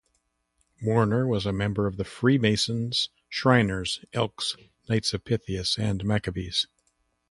Warner 0.81 1.27
was 1.27 1.45
a 1.45 1.53
member 1.53 1.85
of 1.85 1.97
the 1.97 2.03
Freemasons, 2.03 3.09
Shriners, 3.29 4.03
Elks, 4.13 4.55
Knights 4.89 5.13
of 5.13 5.23
Pythias, 5.23 5.77
and 5.77 6.03
Maccabees. 6.03 6.65